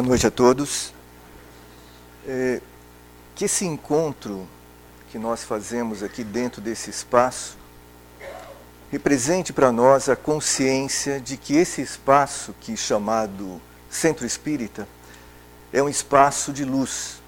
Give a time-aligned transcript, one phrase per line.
[0.00, 0.94] Boa noite a todos.
[2.26, 2.62] É,
[3.34, 4.48] que esse encontro
[5.10, 7.58] que nós fazemos aqui dentro desse espaço
[8.90, 13.60] represente para nós a consciência de que esse espaço que é chamado
[13.90, 14.88] Centro Espírita
[15.70, 17.20] é um espaço de luz.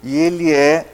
[0.00, 0.86] E ele é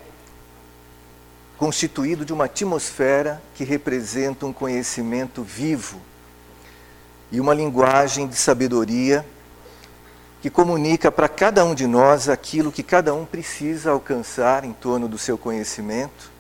[1.58, 6.00] constituído de uma atmosfera que representa um conhecimento vivo
[7.30, 9.26] e uma linguagem de sabedoria
[10.44, 15.08] que comunica para cada um de nós aquilo que cada um precisa alcançar em torno
[15.08, 16.30] do seu conhecimento,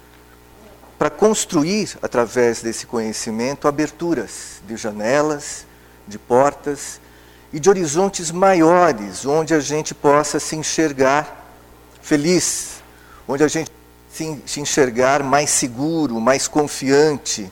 [0.98, 5.64] para construir, através desse conhecimento, aberturas de janelas,
[6.06, 7.00] de portas
[7.50, 11.50] e de horizontes maiores, onde a gente possa se enxergar
[12.02, 12.82] feliz,
[13.26, 13.72] onde a gente
[14.12, 17.50] se, enxergar mais seguro, mais confiante,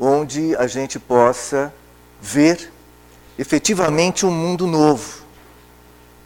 [0.00, 1.72] onde a gente possa
[2.20, 2.72] ver
[3.38, 5.19] efetivamente um mundo novo,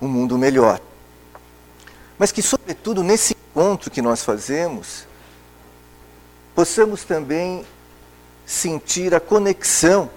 [0.05, 0.81] um mundo melhor.
[2.19, 5.07] Mas que, sobretudo, nesse encontro que nós fazemos,
[6.55, 7.65] possamos também
[8.47, 10.11] sentir a conexão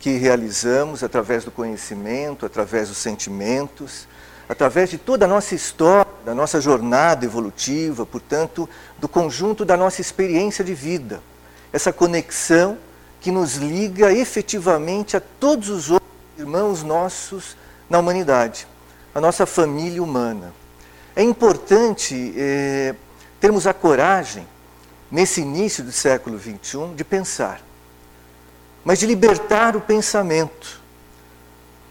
[0.00, 4.08] que realizamos através do conhecimento, através dos sentimentos,
[4.48, 10.00] através de toda a nossa história, da nossa jornada evolutiva, portanto, do conjunto da nossa
[10.00, 11.22] experiência de vida.
[11.72, 12.78] Essa conexão
[13.20, 17.56] que nos liga efetivamente a todos os outros irmãos nossos
[17.88, 18.66] na humanidade,
[19.14, 20.52] a nossa família humana.
[21.14, 22.94] É importante é,
[23.40, 24.46] termos a coragem,
[25.10, 27.60] nesse início do século XXI, de pensar,
[28.84, 30.80] mas de libertar o pensamento.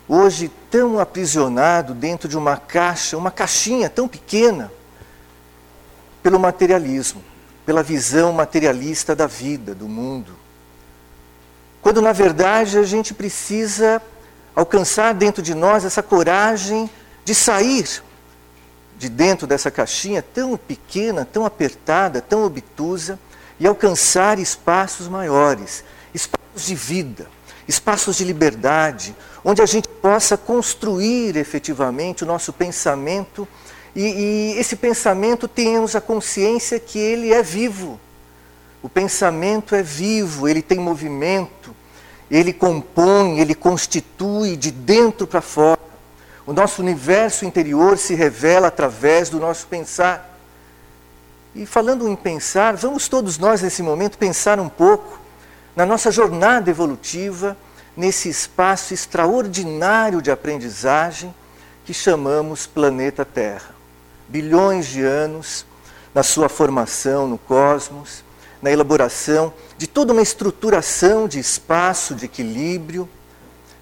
[0.08, 4.72] Hoje, tão aprisionado dentro de uma caixa, uma caixinha tão pequena,
[6.24, 7.24] pelo materialismo,
[7.66, 10.42] pela visão materialista da vida, do mundo
[11.82, 14.02] quando na verdade a gente precisa
[14.56, 16.90] alcançar dentro de nós essa coragem
[17.24, 18.04] de sair
[18.98, 23.20] de dentro dessa caixinha tão pequena, tão apertada, tão obtusa
[23.60, 27.28] e alcançar espaços maiores, espaços de vida,
[27.68, 33.48] espaços de liberdade, onde a gente possa construir efetivamente o nosso pensamento
[33.96, 38.00] e, e esse pensamento tenhamos a consciência que ele é vivo
[38.82, 41.76] o pensamento é vivo, ele tem movimento,
[42.30, 45.80] ele compõe, ele constitui de dentro para fora.
[46.52, 50.38] O nosso universo interior se revela através do nosso pensar.
[51.56, 55.18] E falando em pensar, vamos todos nós nesse momento pensar um pouco
[55.74, 57.56] na nossa jornada evolutiva,
[57.96, 61.34] nesse espaço extraordinário de aprendizagem
[61.86, 63.74] que chamamos planeta Terra.
[64.28, 65.66] Bilhões de anos
[66.14, 68.26] na sua formação no cosmos,
[68.62, 73.08] na elaboração de toda uma estruturação de espaço, de equilíbrio,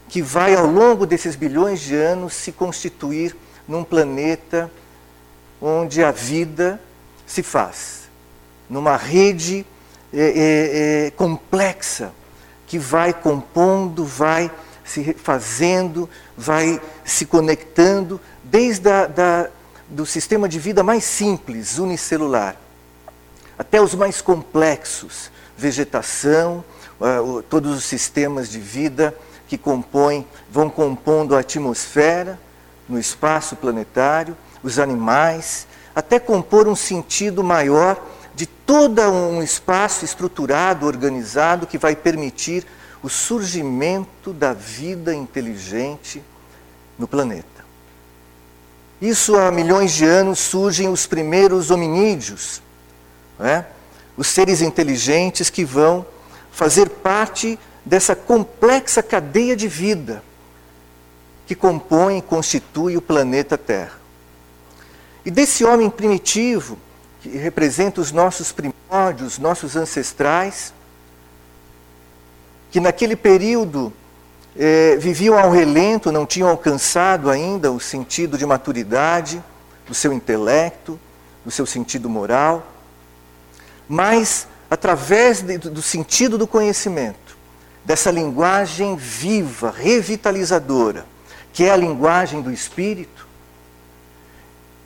[0.10, 3.36] que vai ao longo desses bilhões de anos se constituir
[3.68, 4.70] num planeta
[5.62, 6.82] onde a vida
[7.28, 8.10] se faz,
[8.68, 9.66] numa rede
[10.12, 12.12] é, é, complexa
[12.66, 14.50] que vai compondo, vai
[14.84, 19.50] se fazendo, vai se conectando, desde a, da,
[19.88, 22.56] do sistema de vida mais simples, unicelular,
[23.58, 26.64] até os mais complexos, vegetação,
[27.00, 29.16] uh, todos os sistemas de vida
[29.50, 32.40] que compõem, vão compondo a atmosfera
[32.88, 35.66] no espaço planetário, os animais,
[35.96, 38.00] até compor um sentido maior
[38.36, 42.64] de todo um espaço estruturado, organizado, que vai permitir
[43.02, 46.24] o surgimento da vida inteligente
[46.98, 47.66] no planeta.
[49.02, 52.62] Isso há milhões de anos surgem os primeiros hominídeos,
[53.40, 53.66] é?
[54.16, 56.06] os seres inteligentes que vão
[56.52, 57.58] fazer parte
[57.90, 60.24] dessa complexa cadeia de vida
[61.46, 64.00] que compõe e constitui o planeta Terra.
[65.26, 66.78] E desse homem primitivo,
[67.22, 70.74] que representa os nossos primórdios, nossos ancestrais,
[72.72, 73.92] que naquele período
[74.56, 79.44] eh, viviam ao relento, não tinham alcançado ainda o sentido de maturidade
[79.88, 81.00] do seu intelecto,
[81.44, 82.66] do seu sentido moral
[83.90, 87.29] mas através de, do sentido do conhecimento,
[87.84, 91.06] dessa linguagem viva, revitalizadora,
[91.52, 93.28] que é a linguagem do espírito.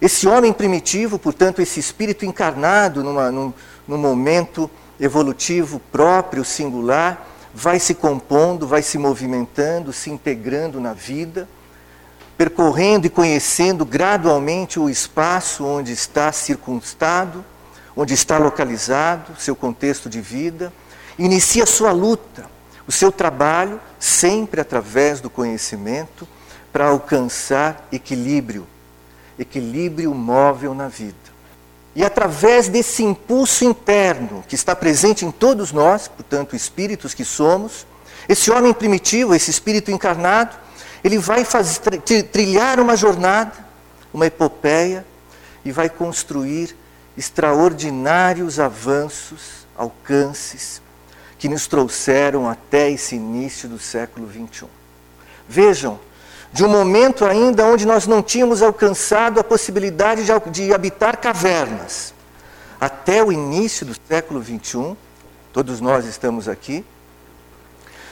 [0.01, 3.53] Esse homem primitivo, portanto, esse espírito encarnado numa, num,
[3.87, 4.69] num momento
[4.99, 11.47] evolutivo próprio, singular, vai se compondo, vai se movimentando, se integrando na vida,
[12.37, 17.45] percorrendo e conhecendo gradualmente o espaço onde está circunstado
[17.95, 20.73] onde está localizado seu contexto de vida,
[21.17, 22.49] inicia sua luta,
[22.87, 26.27] o seu trabalho, sempre através do conhecimento,
[26.71, 28.67] para alcançar equilíbrio,
[29.37, 31.23] equilíbrio móvel na vida.
[31.95, 37.85] E através desse impulso interno que está presente em todos nós, portanto, espíritos que somos,
[38.27, 40.55] esse homem primitivo, esse espírito encarnado,
[41.03, 41.79] ele vai fazer,
[42.31, 43.53] trilhar uma jornada,
[44.13, 45.05] uma epopeia,
[45.65, 46.75] e vai construir
[47.15, 50.81] extraordinários avanços, alcances,
[51.43, 54.65] que nos trouxeram até esse início do século XXI.
[55.45, 55.99] Vejam,
[56.53, 62.13] de um momento ainda onde nós não tínhamos alcançado a possibilidade de, de habitar cavernas,
[62.79, 64.95] até o início do século XXI,
[65.51, 66.85] todos nós estamos aqui,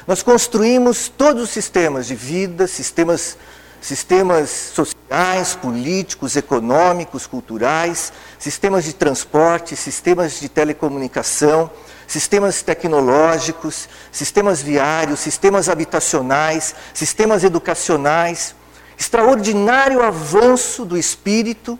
[0.05, 3.37] nós construímos todos os sistemas de vida, sistemas,
[3.79, 11.71] sistemas sociais, políticos, econômicos, culturais, sistemas de transporte, sistemas de telecomunicação,
[12.11, 18.53] sistemas tecnológicos, sistemas viários, sistemas habitacionais, sistemas educacionais.
[18.99, 21.79] Extraordinário avanço do espírito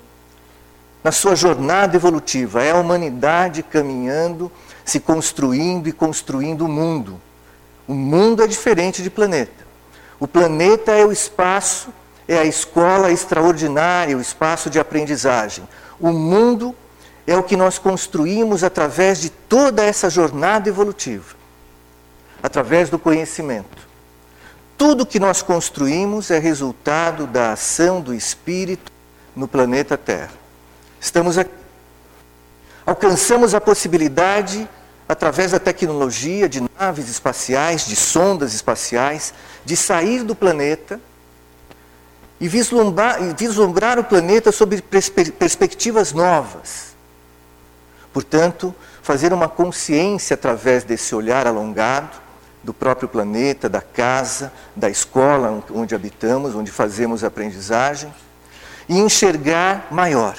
[1.04, 2.64] na sua jornada evolutiva.
[2.64, 4.50] É a humanidade caminhando,
[4.86, 7.20] se construindo e construindo o mundo.
[7.86, 9.68] O mundo é diferente de planeta.
[10.18, 11.90] O planeta é o espaço,
[12.26, 15.68] é a escola extraordinária, o espaço de aprendizagem.
[16.00, 16.74] O mundo
[17.32, 21.36] é o que nós construímos através de toda essa jornada evolutiva,
[22.44, 23.88] através do conhecimento.
[24.78, 28.92] Tudo que nós construímos é resultado da ação do Espírito
[29.34, 30.34] no planeta Terra.
[31.00, 31.52] Estamos aqui.
[32.86, 34.68] Alcançamos a possibilidade
[35.08, 39.34] através da tecnologia de naves espaciais, de sondas espaciais,
[39.64, 41.00] de sair do planeta
[42.42, 46.91] e vislumbrar, e vislumbrar o planeta sob perspectivas novas.
[48.14, 52.20] Portanto, fazer uma consciência através desse olhar alongado
[52.64, 58.14] do próprio planeta, da casa, da escola onde habitamos, onde fazemos aprendizagem,
[58.88, 60.36] e enxergar maior.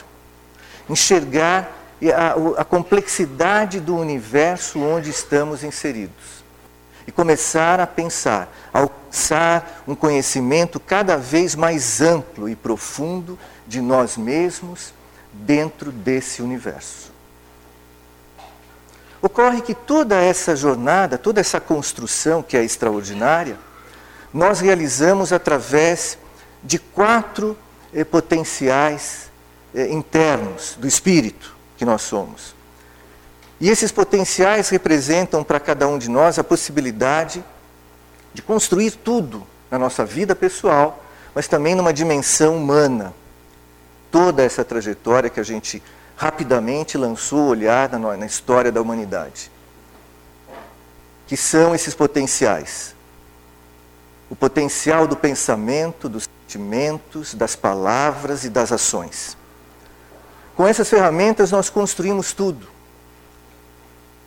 [0.88, 1.70] Enxergar
[2.10, 6.42] a, a complexidade do universo onde estamos inseridos.
[7.06, 13.80] E começar a pensar, a alcançar um conhecimento cada vez mais amplo e profundo de
[13.80, 14.94] nós mesmos
[15.32, 17.11] dentro desse universo.
[19.22, 23.56] Ocorre que toda essa jornada, toda essa construção que é extraordinária,
[24.34, 26.18] nós realizamos através
[26.60, 27.56] de quatro
[27.94, 29.30] eh, potenciais
[29.72, 32.52] eh, internos do espírito que nós somos.
[33.60, 37.44] E esses potenciais representam para cada um de nós a possibilidade
[38.34, 43.14] de construir tudo na nossa vida pessoal, mas também numa dimensão humana.
[44.10, 45.80] Toda essa trajetória que a gente
[46.16, 49.50] rapidamente lançou o olhar na, na história da humanidade.
[51.26, 52.94] Que são esses potenciais?
[54.28, 59.36] O potencial do pensamento, dos sentimentos, das palavras e das ações.
[60.54, 62.66] Com essas ferramentas nós construímos tudo.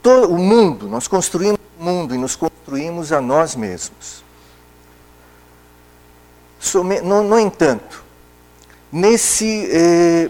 [0.01, 4.23] Todo o mundo, nós construímos o mundo e nos construímos a nós mesmos.
[7.03, 8.03] No, no entanto,
[8.91, 10.29] nesse, eh,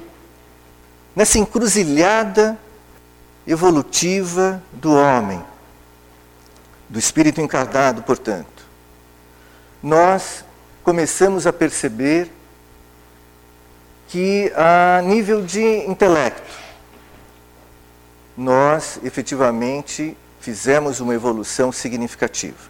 [1.16, 2.58] nessa encruzilhada
[3.48, 5.42] evolutiva do homem,
[6.90, 8.66] do espírito encarnado, portanto,
[9.82, 10.44] nós
[10.84, 12.32] começamos a perceber
[14.08, 16.66] que a nível de intelecto,
[18.38, 22.70] nós efetivamente fizemos uma evolução significativa.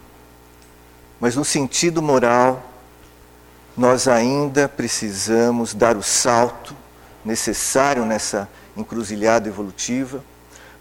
[1.20, 2.62] Mas no sentido moral,
[3.76, 6.74] nós ainda precisamos dar o salto
[7.26, 10.24] necessário nessa encruzilhada evolutiva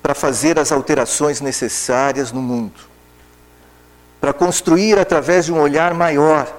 [0.02, 2.80] para fazer as alterações necessárias no mundo,
[4.22, 6.56] para construir através de um olhar maior,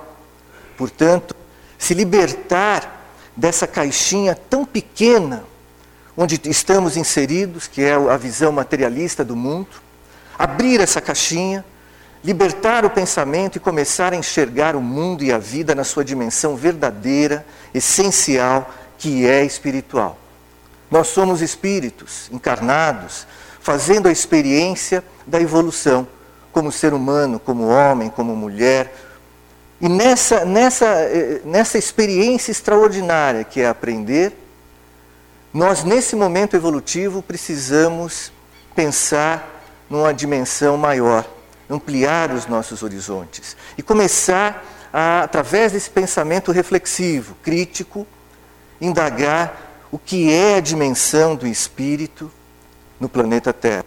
[0.76, 1.34] portanto,
[1.78, 3.04] se libertar
[3.36, 5.44] dessa caixinha tão pequena
[6.16, 9.68] onde estamos inseridos, que é a visão materialista do mundo,
[10.36, 11.64] abrir essa caixinha,
[12.24, 16.56] libertar o pensamento e começar a enxergar o mundo e a vida na sua dimensão
[16.56, 20.18] verdadeira, essencial, que é espiritual.
[20.90, 23.26] Nós somos espíritos encarnados,
[23.60, 26.06] fazendo a experiência da evolução,
[26.52, 28.92] como ser humano, como homem, como mulher,
[29.80, 34.32] e nessa, nessa, eh, nessa experiência extraordinária que é aprender,
[35.52, 38.32] nós, nesse momento evolutivo, precisamos
[38.74, 41.26] pensar numa dimensão maior,
[41.68, 48.06] ampliar os nossos horizontes e começar, a, através desse pensamento reflexivo, crítico,
[48.80, 52.30] indagar o que é a dimensão do espírito
[52.98, 53.84] no planeta Terra.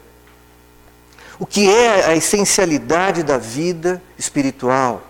[1.39, 5.01] O que é a essencialidade da vida espiritual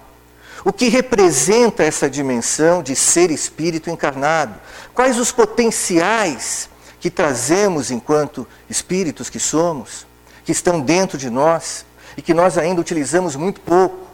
[0.63, 4.55] O que representa essa dimensão de ser espírito encarnado?
[4.93, 6.69] Quais os potenciais
[6.99, 10.05] que trazemos enquanto espíritos que somos,
[10.43, 11.85] que estão dentro de nós
[12.17, 14.07] e que nós ainda utilizamos muito pouco,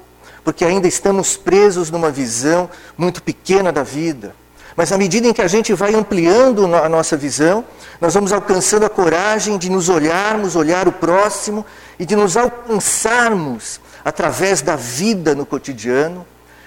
[0.44, 4.36] porque ainda estamos presos numa visão muito pequena da vida.
[4.76, 7.64] Mas à medida em que a gente vai ampliando a nossa visão,
[8.02, 11.66] nós vamos alcançando a coragem de nos olharmos, olhar o próximo
[11.98, 16.26] e de nos alcançarmos através da vida no cotidiano,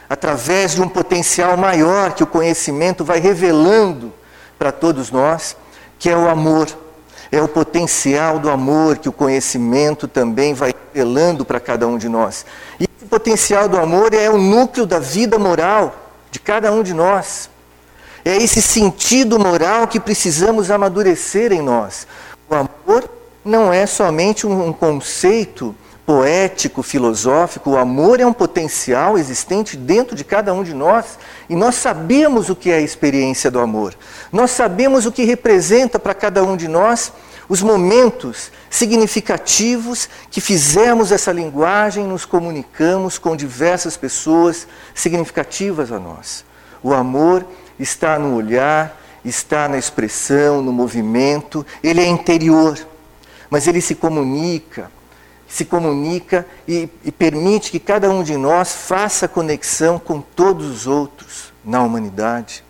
[0.09, 4.13] através de um potencial maior que o conhecimento vai revelando
[4.59, 5.55] para todos nós,
[5.99, 6.67] que é o amor.
[7.31, 12.09] É o potencial do amor que o conhecimento também vai revelando para cada um de
[12.09, 12.47] nós.
[12.81, 15.95] E esse potencial do amor é o núcleo da vida moral
[16.31, 17.51] de cada um de nós.
[18.25, 22.07] É esse sentido moral que precisamos amadurecer em nós.
[22.49, 23.09] O amor
[23.45, 25.75] não é somente um conceito
[26.09, 31.19] poético, filosófico, o amor é um potencial existente dentro de cada um de nós
[31.51, 33.95] e nós sabemos o que é a experiência do amor.
[34.33, 37.13] Nós sabemos o que representa para cada um de nós
[37.47, 46.43] os momentos significativos que fizemos essa linguagem, nos comunicamos com diversas pessoas significativas a nós.
[46.83, 47.47] O amor
[47.79, 52.79] está no olhar, está na expressão, no movimento, ele é interior,
[53.51, 54.91] mas ele se comunica
[55.49, 60.87] se comunica e, e permite que cada um de nós faça conexão com todos os
[60.87, 62.63] outros na humanidade.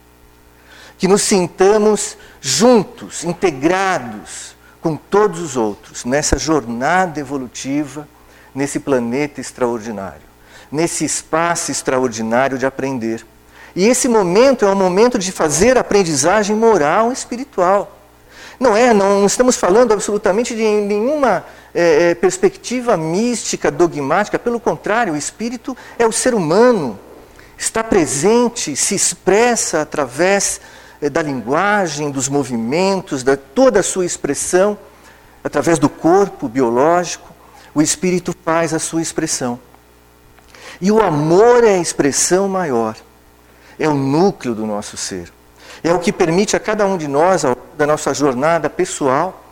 [0.96, 8.08] Que nos sintamos juntos, integrados com todos os outros nessa jornada evolutiva,
[8.54, 10.22] nesse planeta extraordinário,
[10.70, 13.26] nesse espaço extraordinário de aprender.
[13.78, 17.96] E esse momento é um momento de fazer aprendizagem moral e espiritual.
[18.58, 25.12] Não é, não estamos falando absolutamente de nenhuma é, é, perspectiva mística, dogmática, pelo contrário,
[25.12, 26.98] o espírito é o ser humano,
[27.56, 30.60] está presente, se expressa através
[31.00, 34.76] é, da linguagem, dos movimentos, da toda a sua expressão,
[35.44, 37.32] através do corpo biológico,
[37.72, 39.56] o espírito faz a sua expressão.
[40.80, 42.96] E o amor é a expressão maior,
[43.78, 45.32] é o núcleo do nosso ser.
[45.82, 47.42] É o que permite a cada um de nós,
[47.76, 49.44] da nossa jornada pessoal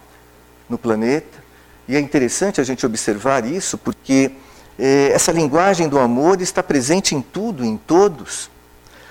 [0.68, 1.44] no planeta.
[1.86, 4.32] E é interessante a gente observar isso, porque
[4.78, 8.50] eh, essa linguagem do amor está presente em tudo, em todos.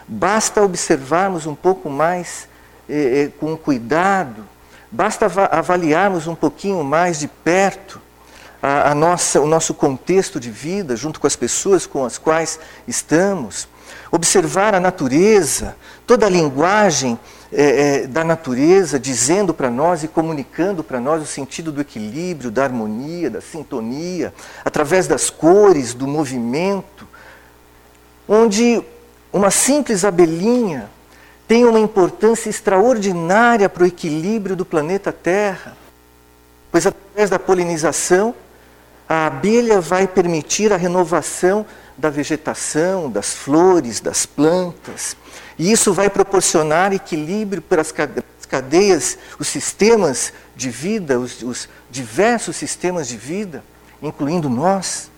[0.07, 2.47] Basta observarmos um pouco mais
[2.89, 4.45] eh, eh, com cuidado,
[4.91, 8.01] basta avaliarmos um pouquinho mais de perto
[8.61, 12.59] a, a nossa, o nosso contexto de vida, junto com as pessoas com as quais
[12.87, 13.67] estamos,
[14.11, 15.75] observar a natureza,
[16.05, 17.19] toda a linguagem
[17.51, 22.51] é, é, da natureza, dizendo para nós e comunicando para nós o sentido do equilíbrio,
[22.51, 27.07] da harmonia, da sintonia, através das cores, do movimento,
[28.27, 28.83] onde
[29.31, 30.89] uma simples abelhinha
[31.47, 35.77] tem uma importância extraordinária para o equilíbrio do planeta Terra,
[36.71, 38.33] pois através da polinização,
[39.07, 41.65] a abelha vai permitir a renovação
[41.97, 45.15] da vegetação, das flores, das plantas.
[45.57, 47.93] E isso vai proporcionar equilíbrio para as
[48.47, 53.63] cadeias, os sistemas de vida, os, os diversos sistemas de vida,
[54.01, 55.09] incluindo nós.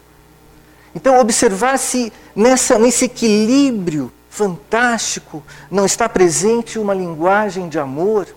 [0.93, 8.27] Então, observar se nessa, nesse equilíbrio fantástico não está presente uma linguagem de amor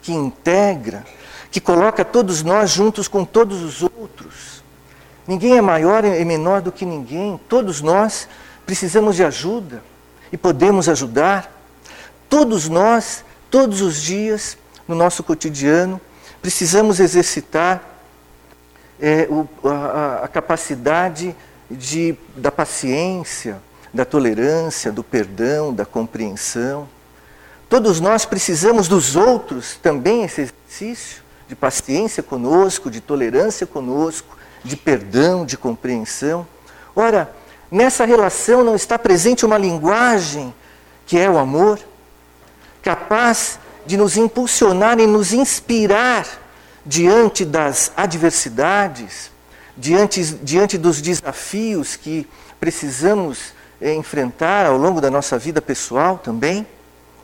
[0.00, 1.04] que integra,
[1.50, 4.59] que coloca todos nós juntos com todos os outros.
[5.30, 8.26] Ninguém é maior e menor do que ninguém, todos nós
[8.66, 9.80] precisamos de ajuda
[10.32, 11.56] e podemos ajudar.
[12.28, 14.58] Todos nós, todos os dias,
[14.88, 16.00] no nosso cotidiano,
[16.42, 17.80] precisamos exercitar
[19.00, 21.32] é, o, a, a, capacidade
[21.70, 23.62] de, da paciência,
[23.94, 26.88] da tolerância, do perdão, da compreensão.
[27.68, 34.76] Todos nós precisamos dos outros também esse exercício de paciência conosco, de tolerância conosco, de
[34.76, 36.46] perdão, de compreensão.
[36.94, 37.32] Ora,
[37.70, 40.54] nessa relação não está presente uma linguagem
[41.06, 41.78] que é o amor,
[42.82, 46.24] capaz de nos impulsionar e nos inspirar
[46.86, 49.30] diante das adversidades,
[49.76, 52.28] diante, diante dos desafios que
[52.60, 56.66] precisamos eh, enfrentar ao longo da nossa vida pessoal também,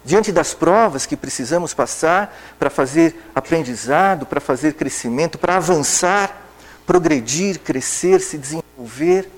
[0.05, 6.46] diante das provas que precisamos passar para fazer aprendizado, para fazer crescimento, para avançar,
[6.87, 9.29] progredir, crescer, se desenvolver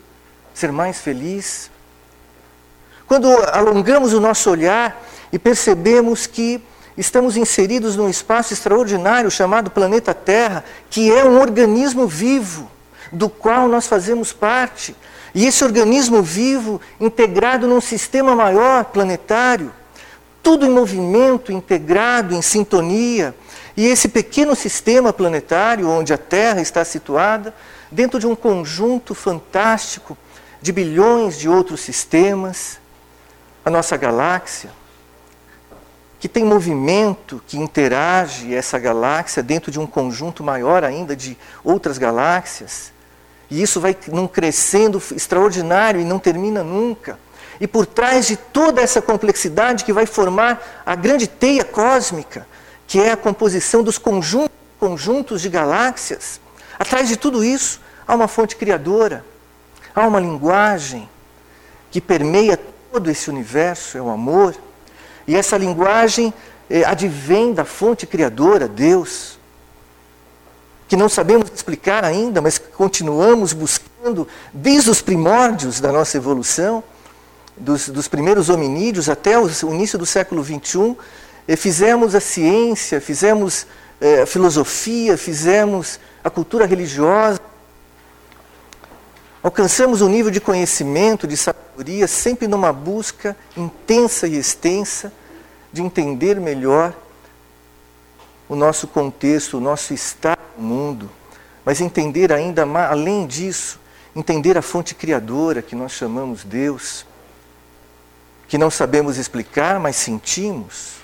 [0.59, 1.71] ser mais feliz.
[3.07, 6.61] Quando alongamos o nosso olhar e percebemos que
[6.97, 12.69] estamos inseridos num espaço extraordinário chamado planeta Terra, que é um organismo vivo,
[13.13, 14.97] do qual nós fazemos parte.
[15.35, 19.73] E esse organismo vivo integrado num sistema maior planetário,
[20.43, 23.35] tudo em movimento, integrado, em sintonia.
[23.79, 27.55] E esse pequeno sistema planetário, onde a Terra está situada,
[27.93, 30.19] dentro de um conjunto fantástico
[30.61, 32.81] de bilhões de outros sistemas,
[33.65, 34.73] a nossa galáxia,
[36.19, 41.99] que tem movimento, que interage essa galáxia dentro de um conjunto maior ainda de outras
[41.99, 42.93] galáxias.
[43.49, 47.17] E isso vai num crescendo extraordinário e não termina nunca.
[47.61, 52.45] E por trás de toda essa complexidade que vai formar a grande teia cósmica,
[52.89, 56.41] que é a composição dos conjuntos, de galáxias,
[56.77, 59.25] atrás de tudo isso há uma fonte criadora,
[59.95, 61.09] há uma linguagem
[61.91, 62.59] que permeia
[62.91, 64.57] todo esse universo, é o amor.
[65.27, 66.35] E essa linguagem
[66.69, 69.39] eh, advém da fonte criadora, Deus
[70.89, 76.83] que não sabemos explicar ainda, mas continuamos buscando desde os primórdios da nossa evolução,
[77.55, 80.97] dos, dos primeiros hominídeos até o início do século XXI,
[81.57, 83.67] fizemos a ciência, fizemos
[84.01, 87.41] eh, a filosofia, fizemos a cultura religiosa,
[89.43, 95.13] alcançamos um nível de conhecimento, de sabedoria, sempre numa busca intensa e extensa
[95.73, 96.95] de entender melhor
[98.49, 101.11] o nosso contexto, o nosso estado no mundo,
[101.65, 103.79] mas entender ainda mais, além disso,
[104.15, 107.07] entender a fonte criadora que nós chamamos Deus,
[108.49, 110.99] que não sabemos explicar, mas sentimos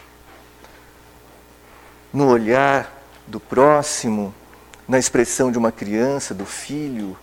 [2.15, 2.91] no olhar
[3.27, 4.33] do próximo,
[4.89, 7.15] na expressão de uma criança, do filho,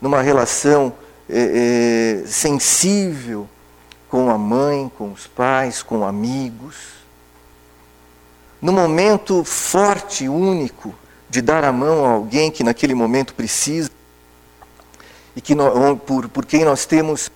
[0.00, 0.94] numa relação
[1.28, 3.48] é, é, sensível
[4.08, 6.98] com a mãe, com os pais, com amigos
[8.60, 10.94] no momento forte, único,
[11.30, 13.90] de dar a mão a alguém que naquele momento precisa,
[15.36, 15.54] e que
[16.04, 17.30] por, por quem nós temos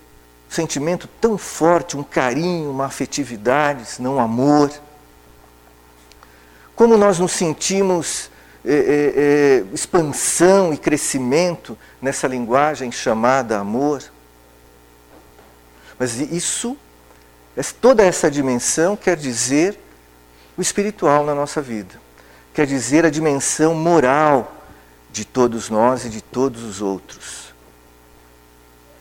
[0.49, 4.73] um sentimento tão forte, um carinho, uma afetividade, não um amor.
[6.83, 8.29] Como nós nos sentimos
[8.65, 14.03] é, é, é, expansão e crescimento nessa linguagem chamada amor.
[15.97, 16.77] Mas isso,
[17.81, 19.79] toda essa dimensão quer dizer
[20.59, 22.01] o espiritual na nossa vida.
[22.53, 24.53] Quer dizer a dimensão moral
[25.13, 27.55] de todos nós e de todos os outros.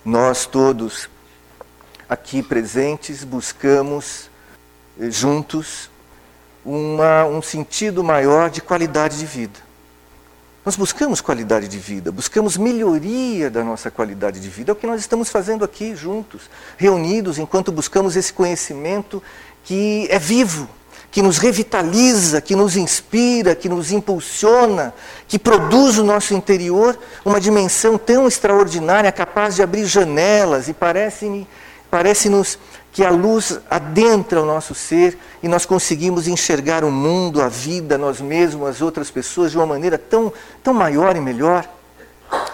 [0.06, 1.10] Nós todos
[2.08, 4.30] aqui presentes buscamos
[5.00, 5.90] eh, juntos
[6.66, 9.60] uma, um sentido maior de qualidade de vida.
[10.64, 14.72] Nós buscamos qualidade de vida, buscamos melhoria da nossa qualidade de vida.
[14.72, 16.44] É o que nós estamos fazendo aqui juntos,
[16.78, 19.24] reunidos, enquanto buscamos esse conhecimento
[19.64, 20.70] que é vivo,
[21.10, 24.94] que nos revitaliza, que nos inspira, que nos impulsiona,
[25.28, 31.48] que produz no nosso interior uma dimensão tão extraordinária, capaz de abrir janelas e parece-nos
[31.90, 32.30] parece
[32.92, 37.98] que a luz adentra o nosso ser e nós conseguimos enxergar o mundo, a vida,
[37.98, 41.68] nós mesmos, as outras pessoas de uma maneira tão, tão maior e melhor.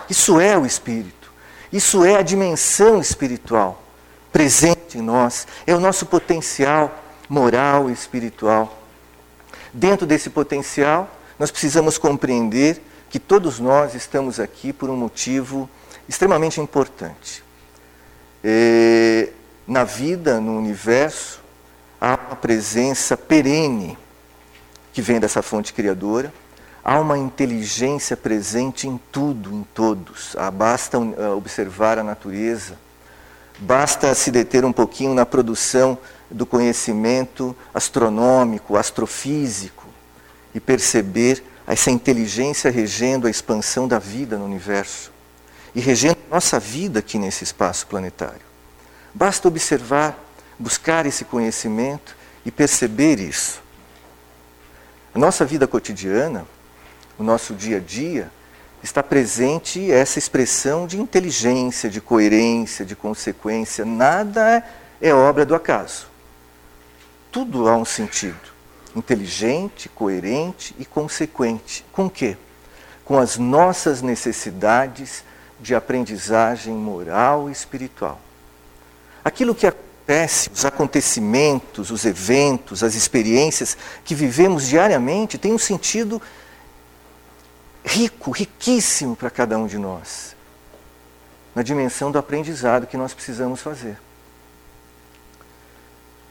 [0.09, 1.31] Isso é o Espírito,
[1.71, 3.83] isso é a dimensão espiritual
[4.31, 8.77] presente em nós, é o nosso potencial moral e espiritual.
[9.73, 15.69] Dentro desse potencial, nós precisamos compreender que todos nós estamos aqui por um motivo
[16.07, 17.43] extremamente importante.
[18.43, 19.29] É,
[19.67, 21.41] na vida, no universo,
[21.99, 23.97] há uma presença perene
[24.93, 26.33] que vem dessa fonte criadora,
[26.83, 30.35] há uma inteligência presente em tudo, em todos.
[30.37, 32.77] Ah, basta ah, observar a natureza,
[33.59, 35.97] basta se deter um pouquinho na produção
[36.31, 39.85] do conhecimento astronômico, astrofísico
[40.55, 45.11] e perceber essa inteligência regendo a expansão da vida no universo
[45.75, 48.46] e regendo nossa vida aqui nesse espaço planetário.
[49.17, 50.17] Basta observar,
[50.59, 53.61] buscar esse conhecimento e perceber isso.
[55.13, 56.45] A nossa vida cotidiana,
[57.17, 58.31] o nosso dia a dia,
[58.83, 63.83] está presente essa expressão de inteligência, de coerência, de consequência.
[63.83, 64.63] Nada
[65.01, 66.07] é obra do acaso
[67.37, 68.57] tudo há um sentido.
[68.95, 71.85] Inteligente, coerente e consequente.
[71.91, 72.35] Com quê?
[73.05, 75.23] Com as nossas necessidades
[75.59, 78.19] de aprendizagem moral e espiritual.
[79.27, 86.21] Aquilo que acontece, os acontecimentos, os eventos, as experiências que vivemos diariamente tem um sentido
[87.83, 90.33] rico, riquíssimo para cada um de nós,
[91.53, 93.97] na dimensão do aprendizado que nós precisamos fazer.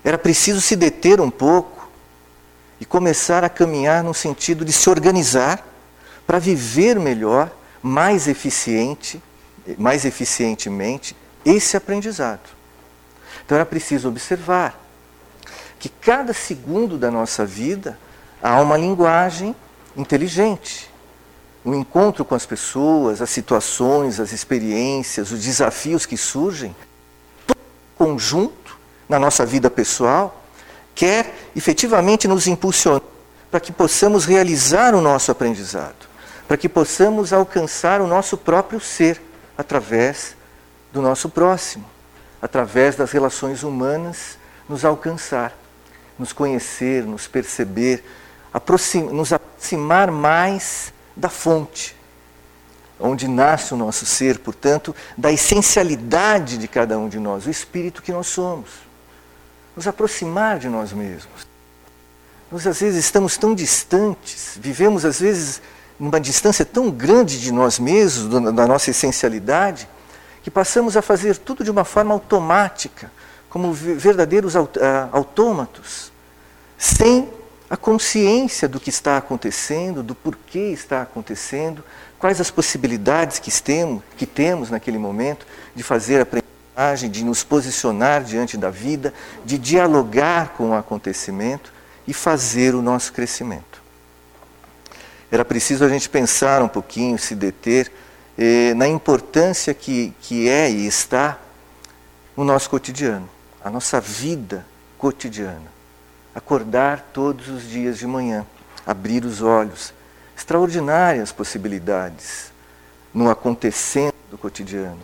[0.02, 1.90] Era preciso se deter um pouco
[2.80, 5.62] e começar a caminhar no sentido de se organizar
[6.26, 9.22] para viver melhor, mais eficiente,
[9.76, 12.55] mais eficientemente esse aprendizado.
[13.46, 14.76] Então era preciso observar
[15.78, 17.96] que cada segundo da nossa vida
[18.42, 19.54] há uma linguagem
[19.96, 20.90] inteligente.
[21.64, 26.74] O encontro com as pessoas, as situações, as experiências, os desafios que surgem,
[27.46, 27.58] todo
[27.96, 28.76] conjunto
[29.08, 30.44] na nossa vida pessoal,
[30.92, 33.02] quer efetivamente nos impulsionar
[33.48, 36.08] para que possamos realizar o nosso aprendizado,
[36.48, 39.22] para que possamos alcançar o nosso próprio ser
[39.56, 40.34] através
[40.92, 41.84] do nosso próximo,
[42.40, 45.56] através das relações humanas, nos alcançar,
[46.18, 48.04] nos conhecer, nos perceber,
[48.52, 51.96] aproxim nos aproximar mais da fonte,
[52.98, 58.02] onde nasce o nosso ser, portanto, da essencialidade de cada um de nós, o espírito
[58.02, 58.70] que nós somos.
[59.74, 61.46] Nos aproximar de nós mesmos.
[62.50, 65.60] Nós às vezes estamos tão distantes, vivemos às vezes
[65.98, 69.88] numa distância tão grande de nós mesmos, da nossa essencialidade,
[70.46, 73.10] que passamos a fazer tudo de uma forma automática,
[73.50, 74.54] como verdadeiros
[75.10, 76.12] autômatos,
[76.78, 77.28] sem
[77.68, 81.82] a consciência do que está acontecendo, do porquê está acontecendo,
[82.16, 88.22] quais as possibilidades que temos, que temos naquele momento de fazer aprendizagem, de nos posicionar
[88.22, 89.12] diante da vida,
[89.44, 91.72] de dialogar com o acontecimento
[92.06, 93.82] e fazer o nosso crescimento.
[95.28, 97.90] Era preciso a gente pensar um pouquinho, se deter
[98.38, 101.38] eh, na importância que, que é e está
[102.36, 103.28] no nosso cotidiano,
[103.64, 104.64] a nossa vida
[104.98, 105.74] cotidiana.
[106.34, 108.46] Acordar todos os dias de manhã,
[108.86, 109.94] abrir os olhos,
[110.36, 112.52] extraordinárias possibilidades
[113.12, 115.00] no acontecendo do cotidiano.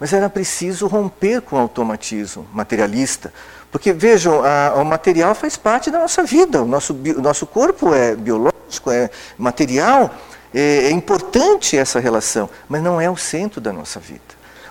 [0.00, 3.32] Mas era preciso romper com o automatismo materialista,
[3.70, 7.94] porque vejam, a, o material faz parte da nossa vida, o nosso, o nosso corpo
[7.94, 9.08] é biológico, é
[9.38, 10.12] material,
[10.54, 14.22] é, é importante essa relação, mas não é o centro da nossa vida.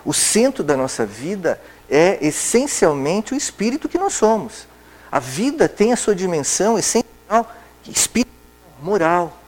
[0.04, 4.66] O centro da nossa vida é essencialmente o espírito que nós somos.
[5.12, 7.54] A vida tem a sua dimensão essencial,
[7.86, 8.34] espiritual,
[8.82, 9.40] moral.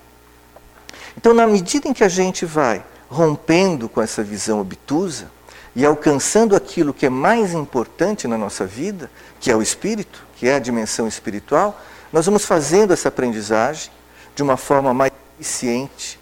[1.16, 5.30] Então, na medida em que a gente vai rompendo com essa visão obtusa
[5.74, 10.46] e alcançando aquilo que é mais importante na nossa vida, que é o espírito, que
[10.46, 11.80] é a dimensão espiritual,
[12.12, 13.90] nós vamos fazendo essa aprendizagem
[14.34, 16.18] de uma forma mais eficiente,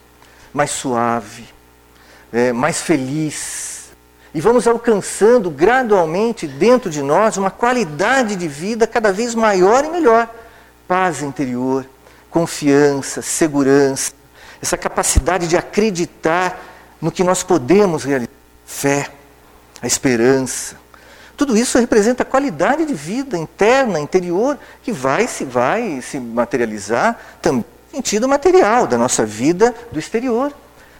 [0.54, 1.44] mais suave,
[2.32, 3.90] é, mais feliz,
[4.32, 9.88] e vamos alcançando gradualmente dentro de nós uma qualidade de vida cada vez maior e
[9.88, 10.28] melhor.
[10.86, 11.84] Paz interior,
[12.30, 14.12] confiança, segurança,
[14.62, 16.60] essa capacidade de acreditar
[17.00, 18.32] no que nós podemos realizar,
[18.64, 19.08] fé,
[19.82, 20.76] a esperança.
[21.36, 27.18] Tudo isso representa a qualidade de vida interna, interior, que vai se vai se materializar
[27.42, 30.52] também sentido material da nossa vida do exterior.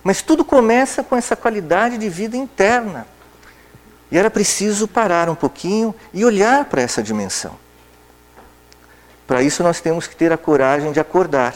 [0.03, 3.07] Mas tudo começa com essa qualidade de vida interna.
[4.11, 7.59] E era preciso parar um pouquinho e olhar para essa dimensão.
[9.27, 11.55] Para isso nós temos que ter a coragem de acordar.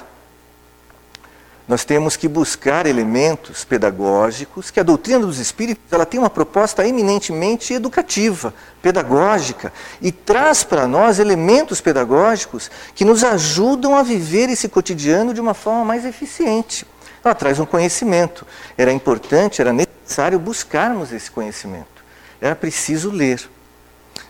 [1.69, 6.89] Nós temos que buscar elementos pedagógicos, que a doutrina dos espíritos ela tem uma proposta
[6.89, 14.67] eminentemente educativa, pedagógica, e traz para nós elementos pedagógicos que nos ajudam a viver esse
[14.67, 16.87] cotidiano de uma forma mais eficiente.
[17.23, 18.47] Ela traz um conhecimento.
[18.77, 22.03] Era importante, era necessário buscarmos esse conhecimento.
[22.41, 23.47] Era preciso ler.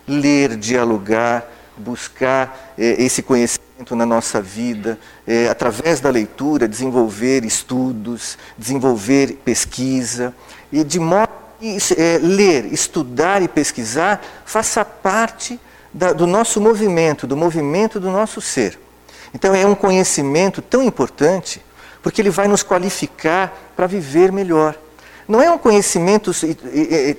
[0.08, 1.46] Ler, dialogar,
[1.76, 10.34] buscar eh, esse conhecimento na nossa vida, eh, através da leitura, desenvolver estudos, desenvolver pesquisa,
[10.72, 15.58] e de modo que eh, ler, estudar e pesquisar faça parte
[15.92, 18.78] da, do nosso movimento, do movimento do nosso ser.
[19.32, 21.62] Então é um conhecimento tão importante,
[22.02, 24.76] porque ele vai nos qualificar para viver melhor.
[25.28, 26.32] Não é um conhecimento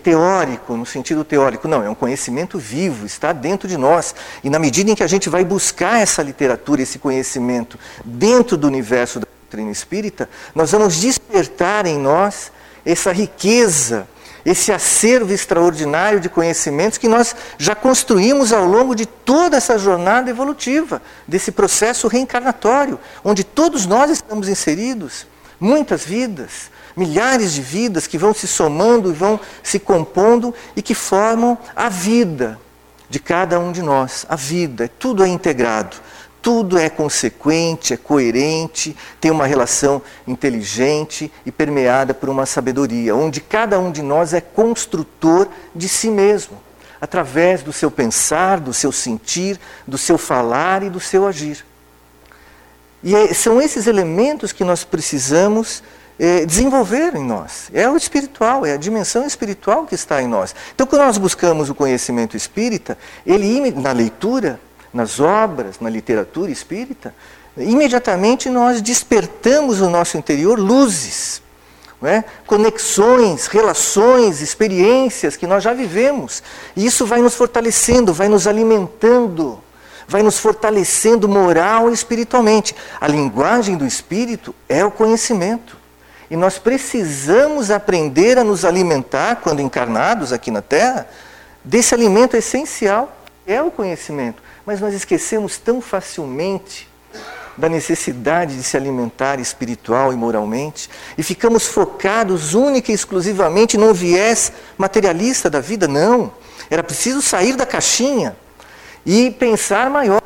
[0.03, 4.15] teórico, no sentido teórico, não, é um conhecimento vivo, está dentro de nós.
[4.43, 8.65] E na medida em que a gente vai buscar essa literatura, esse conhecimento dentro do
[8.65, 12.51] universo da doutrina espírita, nós vamos despertar em nós
[12.83, 14.07] essa riqueza,
[14.43, 20.31] esse acervo extraordinário de conhecimentos que nós já construímos ao longo de toda essa jornada
[20.31, 25.27] evolutiva, desse processo reencarnatório, onde todos nós estamos inseridos,
[25.59, 30.93] muitas vidas milhares de vidas que vão se somando e vão se compondo e que
[30.93, 32.59] formam a vida
[33.09, 34.25] de cada um de nós.
[34.27, 35.95] A vida, tudo é integrado,
[36.41, 43.39] tudo é consequente, é coerente, tem uma relação inteligente e permeada por uma sabedoria, onde
[43.39, 46.61] cada um de nós é construtor de si mesmo,
[46.99, 49.57] através do seu pensar, do seu sentir,
[49.87, 51.65] do seu falar e do seu agir.
[53.01, 55.81] E é, são esses elementos que nós precisamos
[56.19, 57.69] é, desenvolver em nós.
[57.73, 60.53] É o espiritual, é a dimensão espiritual que está em nós.
[60.75, 64.59] Então, quando nós buscamos o conhecimento espírita, ele na leitura,
[64.93, 67.15] nas obras, na literatura espírita,
[67.57, 71.41] imediatamente nós despertamos no nosso interior luzes,
[72.01, 72.23] é?
[72.45, 76.43] conexões, relações, experiências que nós já vivemos.
[76.75, 79.61] E isso vai nos fortalecendo, vai nos alimentando,
[80.07, 82.75] vai nos fortalecendo moral e espiritualmente.
[82.99, 85.78] A linguagem do espírito é o conhecimento.
[86.29, 91.07] E nós precisamos aprender a nos alimentar, quando encarnados aqui na Terra,
[91.63, 93.15] desse alimento essencial,
[93.47, 94.41] é o conhecimento.
[94.65, 96.87] Mas nós esquecemos tão facilmente
[97.57, 103.93] da necessidade de se alimentar espiritual e moralmente e ficamos focados única e exclusivamente num
[103.93, 105.87] viés materialista da vida.
[105.87, 106.31] Não.
[106.69, 108.35] Era preciso sair da caixinha
[109.05, 110.21] e pensar maior,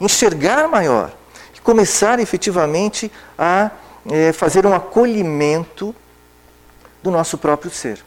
[0.00, 1.12] enxergar maior
[1.54, 3.70] e começar efetivamente a
[4.10, 5.94] é, fazer um acolhimento
[7.02, 8.04] do nosso próprio ser,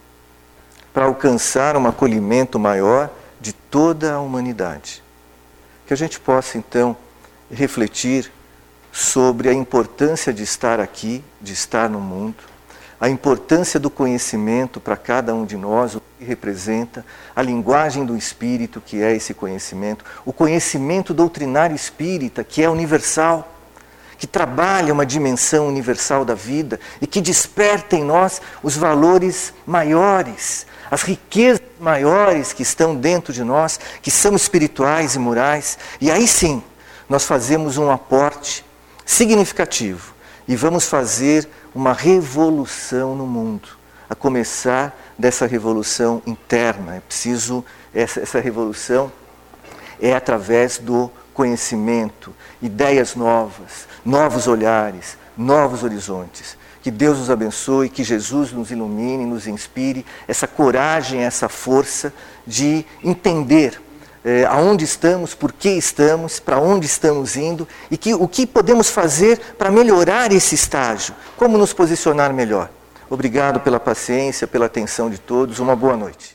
[0.94, 5.04] para alcançar um acolhimento maior de toda a humanidade.
[5.86, 6.96] Que a gente possa então
[7.52, 8.32] refletir
[8.92, 12.44] sobre a importância de estar aqui, de estar no mundo,
[13.00, 17.06] a importância do conhecimento para cada um de nós, o que representa,
[17.36, 23.55] a linguagem do espírito, que é esse conhecimento, o conhecimento doutrinário espírita, que é universal,
[24.18, 30.66] que trabalha uma dimensão universal da vida e que desperta em nós os valores maiores,
[30.90, 36.28] as riquezas maiores que estão dentro de nós, que são espirituais e morais, e aí
[36.28, 36.64] sim
[37.10, 38.66] nós fazemos um aporte
[39.06, 40.14] significativo
[40.48, 43.68] e vamos fazer uma revolução no mundo,
[44.10, 46.96] a começar dessa revolução interna.
[46.96, 49.12] É preciso, essa, essa revolução
[50.00, 56.58] é através do conhecimento, ideias novas, novos olhares, novos horizontes.
[56.82, 62.14] Que Deus nos abençoe, que Jesus nos ilumine, nos inspire essa coragem, essa força
[62.48, 63.82] de entender
[64.24, 68.90] é, aonde estamos, por que estamos, para onde estamos indo e que, o que podemos
[68.90, 72.70] fazer para melhorar esse estágio, como nos posicionar melhor.
[73.10, 76.35] Obrigado pela paciência, pela atenção de todos, uma boa noite.